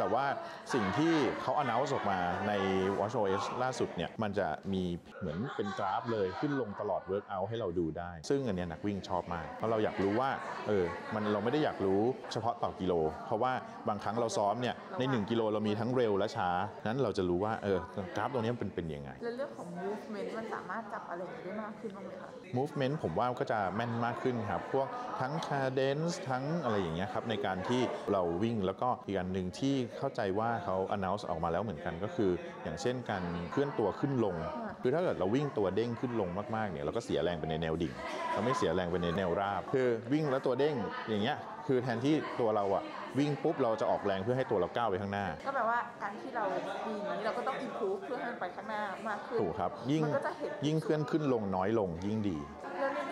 [0.02, 0.28] แต่ว่า
[0.74, 2.52] สิ่งที่เขา announce ออกมาใน
[2.98, 4.82] WatchOS ล่าสุดเนี่ยมันจะมี
[5.20, 10.30] เหมือนเป็นกราฟเลยขึ้นลงตลอด workout ให้เราดูได้ ซึ่งอันเนี้ยนักวิ่งชอบมาก เพราะเราอยากรู้ว่า
[10.68, 10.84] เออ
[11.14, 12.00] มันเราไม่ได้อยากรู้
[12.32, 12.94] เฉพาะต่อกิโล
[13.26, 13.52] เพราะว่า
[13.88, 16.50] บางครั้งเราซ้อมเนี่ยใน 1 กิโลเรามีทั้งเร็วและช้า
[16.86, 17.78] นั้นเราจะรู้ว่าเออ
[18.16, 24.86] กราฟตรงนี้มันเป็นเป็นยังไง และเรื่องของ movement มันสามารถจับอะไรอย่างนี้ได้มากขึ้นบ้างไหมคะ movement ผมว่าก็จะแม่นมากขึ้นครับพวก
[25.20, 27.80] ทั้ง cadence ทั้งอะไรอย่างเงี้ยครับในการที่
[28.12, 32.30] เราวิ่งแล้วก็อีกอันหนึ่งที่เข้าใจว่าเขา announce ออกมาแล้วเหมือนกันก็คือ
[32.64, 34.36] อย่างเช่นการเคลื่อนตัวขึ้นลง
[34.82, 37.94] คือถ้าเกิดเราวิ่งตัวเด้งขึ้นลงมากๆเนี่ยเราก็เสียแรงไปในแนวดิ่ง
[38.32, 40.76] เราไม่เสียแรงไปในแนวราบ คือวิ่งแล้วตัวเด้ง
[41.08, 42.84] อย่างเงี้ยคือแทนที่ตัวเราอะ
[43.18, 46.44] วิ่งปุ๊บเราจะออกแรงเพื่อให้ตัวเราก้าวไปข้างหน้า ก็แปลว่าการที่เรา
[46.88, 52.38] มีอย่างนี้เราก็ต้อง improve เพื่อให้มันไปข้างหน้า มากขึ้นถูกครับ ยิ่งมันก็จะเห็นยิ่งเคลื่อนขึ้นลงน้อยลงยิ่งดี
[52.80, 53.11] แล้วในเร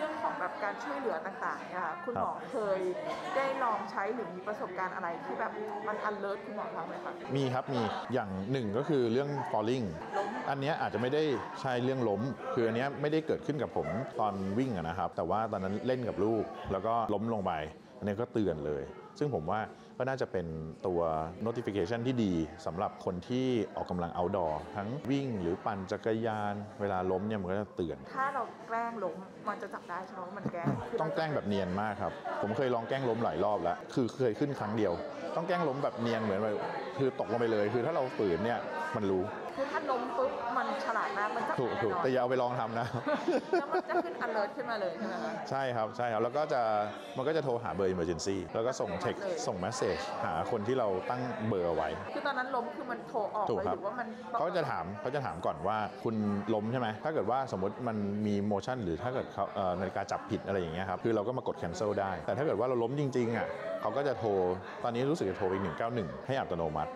[0.51, 2.79] แบบการช่วยเหลือต่างๆเนี่ยค่ะคุณหมอเคย
[3.35, 5.51] ได้ลองใช้หรือมีประสบการณ์อะไรที่แบบ
[5.87, 7.81] มัน alert คุณหมอบ้างไหมคะมีครับมี
[8.13, 9.85] อย่างหนึ่งก็คือเรื่อง falling
[10.49, 11.23] อันเนี้ยอาจจะไม่ได้
[11.61, 12.21] ใช่เรื่องล้ม
[12.53, 13.87] คืออันเนี้ยไม่ได้เกิดขึ้นกับผม
[14.19, 17.53] ตอนวิ่งอะนะครับ แต่ว่าตอนนั้นเล่นกับลูก แล้วก็ล้มลงไป
[18.01, 18.83] อันนี้ก็เตือนเลย
[19.19, 19.59] ซึ่งผมว่า
[19.97, 20.45] ก็น่าจะเป็น
[20.87, 21.01] ตัว
[21.45, 22.33] notification ที่ดี
[22.65, 29.17] สำหรับคนที่ออกกำลัง outdoor ทั้งวิ่งหรือปั่นจักรยาน เวลาล้มเนี่ยมันก็จะเตือน ถ้าเราแกล้งล้ม
[29.49, 34.93] มันจะจับได้ใช่ไหมว่ามันแกล้งคืต้องแกล้งแบบเนียนมากครับ ผมเคยลองแกล้งล้มหลายรอบแล้ว คือเคยขึ้นครั้งเดียว
[35.35, 36.57] ต้องแกล้งล้มแบบเนียนเหมือนแบบ
[36.97, 38.59] คือตกลงไปเลย คือถ้าเราฝืนเนี่ย
[38.95, 39.23] มันรู้
[39.55, 42.87] คือถ้าล้มปุ๊บมันฉลาดมากมันจับถูกแน่ถูกนอนแต่อย่าเอาไปลองทำนะ
[43.59, 46.61] แล้วมันจะขึ้น alert ขึ้นมาเลยใช่ไหมคะ ใช่ครับใช่ครับ แล้วก็จะ
[47.17, 56.15] มันก็จะโทรหาเบอร์ emergency แล้วก็ส่งเทคเลย ส่ง message หาคนที่เราตั้งเบอร์เอาไว้ คือตอนนั้นล้มคือมันโทรออกถูกเลยครัหบรือว่ามันเขาจะถามเขาจะถามก่อนว่าคุณ
[56.53, 63.47] ล้มใช่ไหม ถ้าเกิดว่าสมมติมันมี motion หรือถ้าเกิดเขาเอ่อนาฬิกาจับผิดอะไรอย่างเงี้ยครับ คือเราก็มากด cancel ได้ แต่ถ้าเกิดว่าเราล้มจริงๆอะ
[63.81, 64.29] เขาก็จะโทร
[64.83, 65.55] ตอนนี้รู้สึกจะโทรไป
[65.91, 66.91] 191 ให้อัตโนมัติ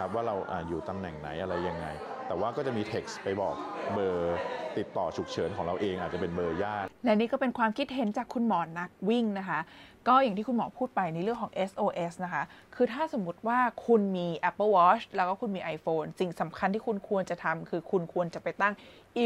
[0.00, 1.86] ครับว่าเราออยู่ตำแหน่งไหนอะไรยังไง
[2.26, 3.54] แต่ว่าก็จะมี text ไปบอก
[3.92, 4.38] เบอร์
[4.78, 9.60] ติดต่อฉุกเฉินของเราเองอาจจะเป็นเบอร์ญาติ และนี่ก็เป็นความคิดเห็นจากคุณหมอนักวิ่งนะคะ
[10.08, 12.42] ก็อย่างที่คุณหมอพูดไปในเรื่องของ SOS นะคะ
[12.74, 18.74] คือถ้าสมมติว่าคุณมี Apple Watch แล้วก็คุณมี iPhone สิ่งสำคัญที่คุณควรจะทำคือคุณควรจะไปตั้ง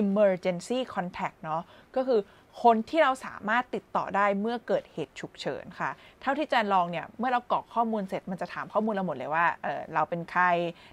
[0.00, 1.62] emergency contact เนาะ
[1.96, 2.20] ก็คือ
[2.62, 5.90] คนที่เราสามารถติดต่อได้เมื่อเกิดเหตุฉุกเฉินค่ะ
[6.22, 10.44] เท่าที่แจนลองเนี่ย เมื่อเรากรอกข้อมูลเสร็จมันจะถามข้อมูลเราหมดเลยว่าเเราเป็นใคร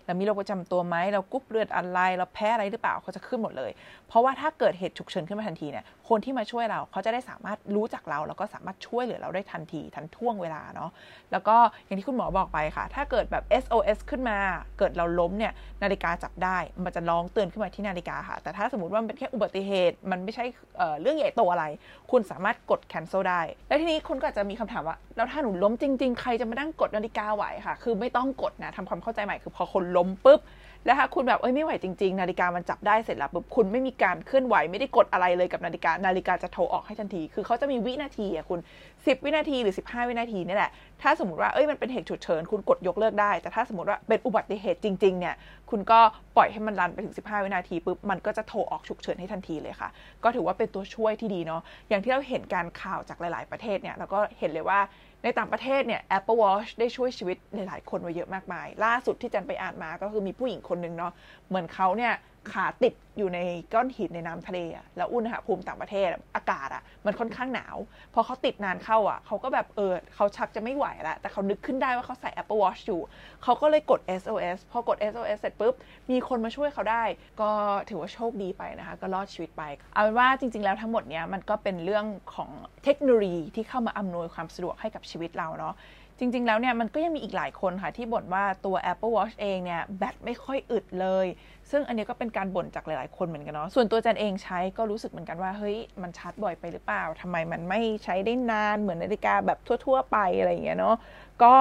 [0.05, 3.71] เรามีโรคประจำตัวไหม เรากรุ๊ปเลือดอะไร เราแพ้อะไรหรือเปล่าเขาจะขึ้นหมดเลย
[4.07, 10.89] เพราะว่าถ้าเกิดเหตุฉุกเฉินขึ้นมาทันทีเนี่ย คนที่มาช่วยเราเขาจะได้สามารถรู้จักเรา แล้วก็สามารถช่วยเหลือเราได้ทันทีทันท่วงเวลาเนาะ
[11.31, 14.37] แล้วก็อย่างที่คุณหมอบอกไปค่ะ ถ้าเกิดแบบ SOS ขึ้นมา
[14.77, 20.45] เกิดเราล้มเนี่ยนาฬิกาจับได้ มันจะร้องเตือนขึ้นมาที่นาฬิกาค่ะ แต่ถ้าสมมติว่ามันเป็นแค่อุบัติเหตุ มันไม่ใช่
[20.77, 21.65] เเรื่องใหญ่โตอะไร
[22.11, 30.39] คุณสามารถกด cancel ได้ แล้วทีนี้คุณก็อาจจะมีคำถามว่า แล้วถ้าหนูล้มจริง ๆ ใครจะมานั่งกดนาฬิกาไหวค่ะ คือไม่ต้องกดนะทำความเข้าใจใหม่คือพอคนล้มปุ๊บ
[30.85, 38.59] แล้วถ้าคุณแบบเอ้ยไม่ไหวจริง ๆ นาฬิกามันจับได้เสร็จแล้วปุ๊บคุณไม่มีการเคลื่อนไหวไม่ได้กดอะไรเลยกับนาฬิกานาฬิกาจะโทรออกให้ทันที คือเขาจะมีวินาทีอะคุณ
[38.91, 45.35] 10 วินาทีหรือ 15 วินาทีนี่แหละถ้าสมมติว่าเอ้ยมันเป็นเหตุฉุกเฉินคุณกดยกเลิกได้ แต่ถ้าสมมติว่าเป็นอุบัติเหตุจริงๆเนี่ย
[45.69, 45.99] คุณก็
[46.37, 49.89] ปล่อยให้มันรันไปถึง 15 วินาทีปุ๊บมันก็จะโทรออกฉุกเฉินให้ทันทีเลยค่ะ
[50.23, 54.79] ก็ถือว่าเป็นตัวช่วยที่ดีเนาะอย่างที่เราเห็นการข่าวจากหลาย ๆประเทศเนี่ยเราก็เห็นเลยว่า
[55.23, 61.13] ในต่างประเทศเนี่ย Apple Watch ได้ช่วยชีวิตหลายๆคนไว้เยอะมากมาย ล่าสุดที่จันไปอ่านมาก็คือมีผู้หญิงคนหนึ่งเนาะ
[61.47, 62.13] เหมือนเขาเนี่ย
[62.51, 63.39] ขาติดอยู่ใน
[63.73, 67.75] ก้อนหินในน้ำทะเลอะแล้วอุณหภูมิต่างประเทศอากาศอะมันค่อนข้างหนาว
[68.13, 73.01] พอเขาติดนานเข้าอะเขาก็แบบเออเขาชักจะไม่ไหวแล้วแต่เขานึกขึ้นได้ว่าเขาใส่ Apple Watch อยู่
[73.43, 75.73] เขาก็เลยกด SOS พอกด SOS เสร็จปุ๊บ
[76.11, 77.03] มีคนมาช่วยเขาได้
[77.41, 77.49] ก็
[77.89, 82.49] ถือว่าโชคดีไปนะคะ ก็รอดชีวิตไป เอาเป็นว่าจริง ๆ แล้วทั้งหมดเนี้ยมันก็เป็นเรื่องของ
[82.83, 85.75] เทคโนโลยีที่เข้ามาอำนวยความสะดวกให้กับชีวิตเราเนาะ
[86.19, 91.27] จริง ๆ แล้วเนี่ยมันก็ยังมีอีกหลายคนค่ะที่บ่นว่าตัว Apple Watch เองเนี่ยแบตไม่ค่อยอึดเลย
[91.71, 100.95] ซึ่งอันนี้ก็เป็นการบ่นจากหลาย ๆ คนเหมือนกันเนาะ ส่วนตัวจันเองใช้ก็รู้สึกเหมือนกันว่าเฮ้ยมันชาร์จบ่อยไปหรือเปล่าทำไมมันไม่ใช้ได้นานเหมือนนาฬิกาแบบทั่ว ๆ ไปอะไรอย่างเงี้ยเนาะ
[101.43, 101.55] ก็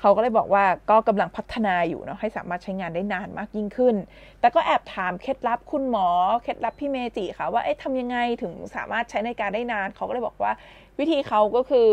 [0.00, 3.94] เขาก็เลยบอกว่าก็กำลังพัฒนาอยู่เนาะให้สามารถใช้งานได้นานมากยิ่งขึ้น
[4.40, 6.08] แต่ก็แอบถามเคล็ดลับคุณหมอ
[6.42, 10.52] เคล็ดลับพี่เมจิค่ะว่าเอ๊ะทำยังไงถึงสามารถใช้ในการได้นาน เขาก็เลยบอกว่า
[10.98, 11.88] วิธีเขาก็คือ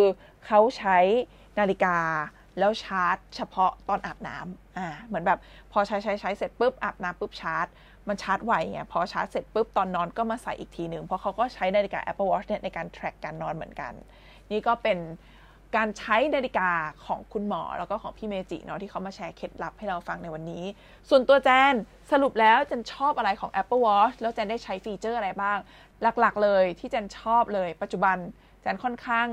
[0.45, 0.99] เขาใช้
[1.59, 1.97] นาฬิกา
[2.59, 5.39] แล้วชาร์จ เฉพาะตอนอาบน้ำอ่าเหมือนแบบ
[5.71, 7.67] พอใช้ใช้ใช้เสร็จปุ๊บอาบน้ำปุ๊บชาร์จ
[8.07, 13.93] มันชาร์จไวไงพอชาร์จเสร็จปุ๊บตอนนอนก็มาใส่อีกทีหนึ่งเพราะเขาก็ใช้นาฬิกา Apple Watch เนี่ยในการ track การนอนเหมือนกัน
[14.51, 14.97] นี่ก็เป็น
[15.75, 16.69] การใช้นาฬิกา
[17.05, 20.63] ของคุณหมอแล้วก็ของพี่เมจิเนาะที่เขามาแชร์เคล็ดลับให้เราฟังในวันนี้
[21.09, 21.73] ส่วนตัวแจน
[22.11, 25.57] สรุปแล้วแจนชอบอะไรของ Apple Watch แล้วแจนได้ใช้ฟีเจอร์อะไรบ้าง
[26.19, 28.17] หลักๆเลยที่แจนชอบเลย ปัจจุบัน
[28.61, 29.27] แจนค่อนข้าง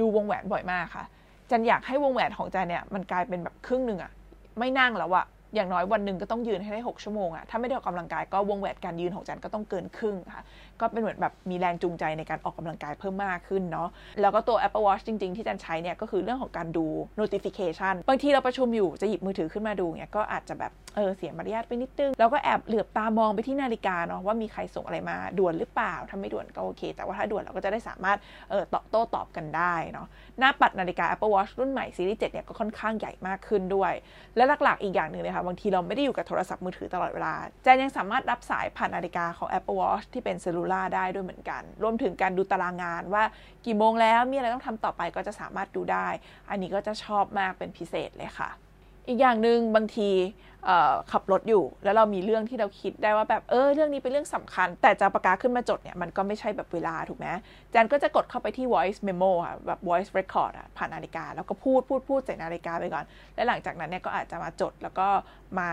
[0.00, 1.04] ดูวงแหวนบ่อยมากค่ะ
[1.50, 4.12] จันอยากให้วงแหวนของจันเนี่ยมันกลายเป็นแบบครึ่งหนึ่งอะ
[4.58, 10.42] ไม่นั่งแล้วอะ อย่างน้อยวันหนึ่งก็ต้องยืนให้ได้ 6 ชั่วโมงอะถ้าไม่ได้ออกกำลังกายก็วงแหวนการยืนของจันก็ต้องเกินครึ่งค่ะ
[10.80, 13.88] ก็เป็นเหมือนแบบมีแรงจูงใจในการออกกำลังกายเพิ่มมากขึ้นเนาะ
[14.20, 16.86] แล้วก็ตัว Apple Watch จริง ๆ ที่จันใช้เนี่ยก็คือเรื่องของการดู
[17.20, 28.18] notification บางทีเราประชุมอยู่จะหยิบมือถือขึ้นมาดูเนี่ยก็อาจจะแบบเออเสียมารยาทไปนิดนึง แล้วก็แอบเหลือบตามองไปที่นาฬิกาเนาะว่ามีใครส่งอะไรมาด่วนหรือเปล่า ถ้าไม่ด่วนก็โอเค แต่ว่าถ้าด่วนเราก็จะได้สามารถ
[28.50, 30.06] เออตอบโต้ตอบกันได้เนาะ
[30.38, 33.92] หน้าปัดนาฬิกา Apple Watch รุ่นใหม่ซีรีส์7เนี่ยก็ค่อนข้างใหญ่มากขึ้นด้วย
[34.36, 43.24] และหลักๆอีกอย่างหนึ่งเลยค่ะบางทีเราไม่ได้อยู่กับโทรศัพท์มือถือตลอดเวลาแจนยังสามารถรับสายผ่านนาฬิกาของ Apple Watch ที่เป็นเซลลูล่าได้ด้วยเหมือนกัน รวมถึงการดูตารางงานว่า
[43.66, 46.08] กี่โมงแล้วมีอะไรต้องทำต่อไปก็จะสามารถดูได้
[46.50, 48.50] อันนี้ก็จะชอบมากเป็นพิเศษเลยค่ะ
[49.08, 50.10] อีกอย่างหนึ่งบางที
[51.12, 57.26] ขับรถอยู่ แล้วเรามีเรื่องที่เราคิดได้ว่าแบบเออเรื่องนี้เป็นเรื่องสำคัญ แต่จะประกาศขึ้นมาจดเนี่ยมันก็ไม่ใช่แบบเวลาถูกไหม
[57.70, 65.08] แจนก็จะกดเข้าไปที่ voice memo ค่ะแบบ voice record อะผ่านนาฬิกา แล้วก็พูดพูดพูดใส่นาฬิกาไปก่อน และหลังจากนั้นเนี่ยก็อาจจะมาจดแล้วก็
[65.58, 65.70] มา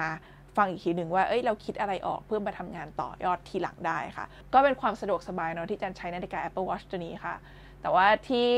[0.58, 7.36] ฟังอีกทีหนึ่งว่า เอ้ย เราคิดอะไรออกเพื่อมาทำงานต่อยอดทีหลังได้ค่ะ ก็เป็นความสะดวกสบายเนาะที่จันใช้นาฬิกา Apple Watch ตัวนี้ค่ะ
[7.82, 8.54] แต่ว่าที่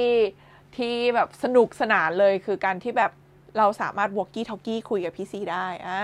[0.78, 3.12] ที่แบบสนุกสนานเลยคือการที่แบบ
[3.58, 6.02] เราสามารถ walkie talkie คุยกับพี่ซีได้อ่า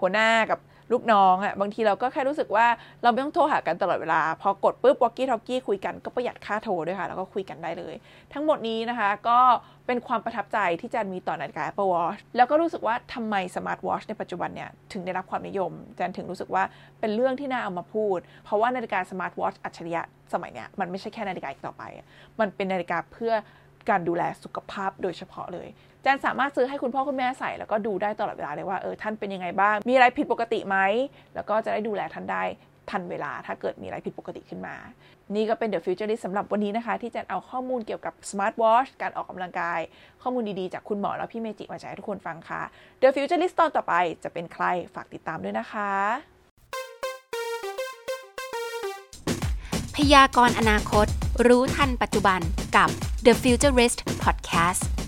[0.00, 0.60] หัวหน้ากับ
[0.92, 2.66] ลูกน้องอะ่ะบางทีเราก็แค่รู้สึกว่า
[3.02, 7.94] เราไม่ต้องโทรหากันตลอดเวลา พอกดปุ๊บ walkie talkie คุยกันก็ประหยัดค่าโทรด้วยค่ะ แล้วก็คุยกันได้เลย
[8.32, 9.38] ทั้งหมดนี้นะคะก็
[9.86, 16.62] เป็นความประทับใจที่แจนมีต่อนาฬิกา Apple Watch แล้วก็รู้สึกว่าทำไม smart watch ในปัจจุบันเนี่ย ถึงได้รับความนิยมแจนถึงรู้สึกว่า
[17.00, 21.82] เป็นเรื่องที่น่าเอามาพูด เพราะว่านาฬิกา smart watch อัจฉริยะสมัยเนี้ยมันไม่ใช่แค่นาฬิกาอีกต่อไป
[22.40, 23.32] มันเป็นนาฬิกาเพื่อ
[23.90, 25.68] การดูแลสุขภาพโดยเฉพาะเลย
[26.02, 30.76] แจนสามารถซื้อให้คุณพ่อคุณแม่ใส่แล้วก็ดูได้ตลอดเวลาเลยว่าเออท่านเป็นยังไงบ้าง มีอะไรผิดปกติไหม
[31.34, 32.42] แล้วก็จะได้ดูแลท่านได้
[32.90, 34.76] ทันเวลาถ้าเกิดมีอะไรผิดปกติขึ้นมา
[35.34, 39.80] นี่ก็เป็น The Futurist สำหรับวันนี้นะคะ ที่จะเอาข้อมูลเกี่ยวกับ Smart Watch การออกกำลังกาย
[40.22, 42.62] ข้อมูลดีๆ จากคุณหมอและพี่เมจิมาแชร์ให้ทุกคนฟังค่ะ
[43.00, 43.94] The Futurist ตอนต่อไป
[44.24, 45.90] จะเป็นใครฝากติดตามด้วยนะคะ
[49.96, 51.06] พยากรณ์อนาคต
[51.46, 52.40] รู้ทันปัจจุบัน
[52.76, 52.90] กับ
[53.22, 55.05] The Futurist Podcast